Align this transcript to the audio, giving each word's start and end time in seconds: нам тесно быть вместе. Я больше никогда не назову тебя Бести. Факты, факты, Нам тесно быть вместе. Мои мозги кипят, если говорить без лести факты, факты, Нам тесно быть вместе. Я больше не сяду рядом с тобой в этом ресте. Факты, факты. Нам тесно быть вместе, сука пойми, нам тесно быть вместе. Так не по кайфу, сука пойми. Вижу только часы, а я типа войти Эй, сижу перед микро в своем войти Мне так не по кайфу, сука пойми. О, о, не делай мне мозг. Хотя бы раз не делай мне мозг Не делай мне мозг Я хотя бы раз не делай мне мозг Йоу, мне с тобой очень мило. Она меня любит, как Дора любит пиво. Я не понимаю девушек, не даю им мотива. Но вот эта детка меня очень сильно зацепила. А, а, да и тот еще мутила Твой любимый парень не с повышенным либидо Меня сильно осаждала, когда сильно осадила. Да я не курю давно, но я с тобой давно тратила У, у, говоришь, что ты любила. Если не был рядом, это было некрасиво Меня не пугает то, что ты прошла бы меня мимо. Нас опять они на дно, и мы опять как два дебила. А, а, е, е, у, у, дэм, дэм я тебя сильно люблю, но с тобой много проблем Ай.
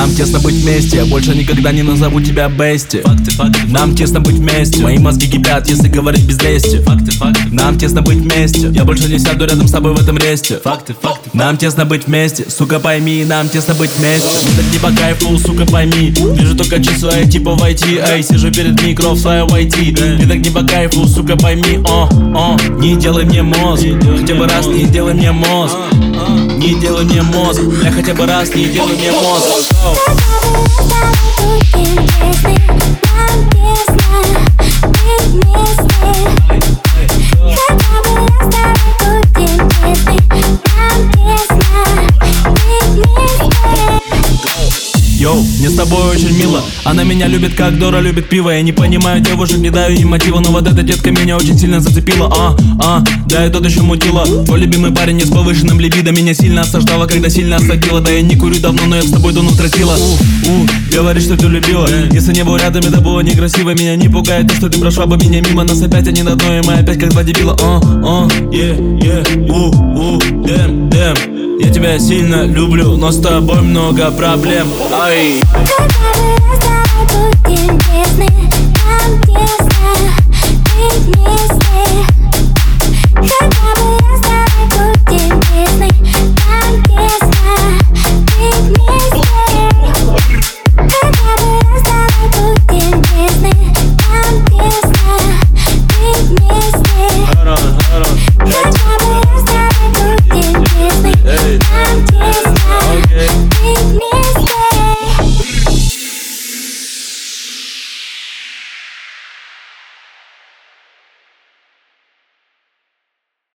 нам 0.00 0.14
тесно 0.14 0.40
быть 0.40 0.54
вместе. 0.54 0.96
Я 0.96 1.04
больше 1.04 1.34
никогда 1.34 1.72
не 1.72 1.82
назову 1.82 2.22
тебя 2.22 2.48
Бести. 2.48 3.02
Факты, 3.02 3.32
факты, 3.32 3.60
Нам 3.66 3.94
тесно 3.94 4.18
быть 4.20 4.36
вместе. 4.36 4.80
Мои 4.80 4.96
мозги 4.96 5.28
кипят, 5.28 5.68
если 5.68 5.88
говорить 5.88 6.24
без 6.24 6.40
лести 6.40 6.78
факты, 6.78 7.10
факты, 7.10 7.42
Нам 7.52 7.78
тесно 7.78 8.00
быть 8.00 8.16
вместе. 8.16 8.70
Я 8.72 8.84
больше 8.84 9.08
не 9.08 9.18
сяду 9.18 9.44
рядом 9.44 9.68
с 9.68 9.72
тобой 9.72 9.94
в 9.94 10.00
этом 10.00 10.16
ресте. 10.16 10.58
Факты, 10.64 10.94
факты. 10.98 11.28
Нам 11.34 11.58
тесно 11.58 11.84
быть 11.84 12.06
вместе, 12.06 12.46
сука 12.48 12.80
пойми, 12.80 13.26
нам 13.26 13.50
тесно 13.50 13.74
быть 13.74 13.90
вместе. 13.98 14.48
Так 14.56 14.64
не 14.72 14.78
по 14.78 14.90
кайфу, 14.98 15.38
сука 15.38 15.66
пойми. 15.66 16.14
Вижу 16.32 16.56
только 16.56 16.82
часы, 16.82 17.10
а 17.12 17.18
я 17.18 17.30
типа 17.30 17.54
войти 17.54 18.00
Эй, 18.02 18.22
сижу 18.22 18.50
перед 18.50 18.80
микро 18.82 19.10
в 19.10 19.18
своем 19.18 19.48
войти 19.48 19.94
Мне 20.16 20.26
так 20.26 20.38
не 20.38 20.50
по 20.50 20.62
кайфу, 20.62 21.06
сука 21.06 21.36
пойми. 21.36 21.78
О, 21.86 22.08
о, 22.34 22.56
не 22.78 22.96
делай 22.96 23.26
мне 23.26 23.42
мозг. 23.42 23.84
Хотя 24.18 24.34
бы 24.34 24.48
раз 24.48 24.66
не 24.66 24.86
делай 24.86 25.12
мне 25.12 25.30
мозг 25.30 25.76
Не 26.60 26.74
делай 26.74 27.04
мне 27.06 27.22
мозг 27.22 27.62
Я 27.82 27.90
хотя 27.90 28.12
бы 28.12 28.26
раз 28.26 28.54
не 28.54 28.66
делай 28.66 28.94
мне 28.94 29.10
мозг 29.12 30.29
Йоу, 45.20 45.42
мне 45.58 45.68
с 45.68 45.74
тобой 45.74 46.00
очень 46.16 46.34
мило. 46.38 46.64
Она 46.82 47.04
меня 47.04 47.26
любит, 47.26 47.54
как 47.54 47.78
Дора 47.78 48.00
любит 48.00 48.30
пиво. 48.30 48.48
Я 48.48 48.62
не 48.62 48.72
понимаю 48.72 49.20
девушек, 49.20 49.58
не 49.58 49.68
даю 49.68 49.94
им 49.94 50.08
мотива. 50.08 50.40
Но 50.40 50.50
вот 50.50 50.66
эта 50.66 50.82
детка 50.82 51.10
меня 51.10 51.36
очень 51.36 51.58
сильно 51.58 51.78
зацепила. 51.78 52.32
А, 52.34 52.56
а, 52.82 53.04
да 53.26 53.44
и 53.44 53.50
тот 53.50 53.66
еще 53.66 53.82
мутила 53.82 54.24
Твой 54.46 54.60
любимый 54.60 54.92
парень 54.92 55.16
не 55.16 55.24
с 55.24 55.30
повышенным 55.30 55.78
либидо 55.78 56.10
Меня 56.10 56.32
сильно 56.32 56.62
осаждала, 56.62 57.06
когда 57.06 57.28
сильно 57.28 57.56
осадила. 57.56 58.00
Да 58.00 58.10
я 58.10 58.22
не 58.22 58.34
курю 58.34 58.60
давно, 58.60 58.86
но 58.86 58.96
я 58.96 59.02
с 59.02 59.10
тобой 59.10 59.34
давно 59.34 59.50
тратила 59.50 59.94
У, 59.94 60.14
у, 60.48 60.66
говоришь, 60.90 61.24
что 61.24 61.36
ты 61.36 61.48
любила. 61.48 61.86
Если 62.10 62.32
не 62.32 62.42
был 62.42 62.56
рядом, 62.56 62.82
это 62.82 63.02
было 63.02 63.20
некрасиво 63.20 63.74
Меня 63.74 63.96
не 63.96 64.08
пугает 64.08 64.48
то, 64.48 64.54
что 64.54 64.70
ты 64.70 64.80
прошла 64.80 65.04
бы 65.04 65.18
меня 65.18 65.42
мимо. 65.42 65.64
Нас 65.64 65.82
опять 65.82 66.08
они 66.08 66.22
на 66.22 66.34
дно, 66.34 66.60
и 66.60 66.66
мы 66.66 66.72
опять 66.72 66.98
как 66.98 67.10
два 67.10 67.24
дебила. 67.24 67.54
А, 67.60 67.78
а, 67.84 68.28
е, 68.50 68.70
е, 69.02 69.22
у, 69.50 70.14
у, 70.14 70.18
дэм, 70.46 70.88
дэм 70.88 71.39
я 71.62 71.70
тебя 71.70 71.98
сильно 71.98 72.46
люблю, 72.46 72.96
но 72.96 73.12
с 73.12 73.20
тобой 73.20 73.60
много 73.60 74.10
проблем 74.12 74.66
Ай. 74.92 75.42